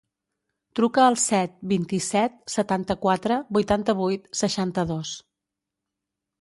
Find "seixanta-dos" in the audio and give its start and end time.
4.43-5.17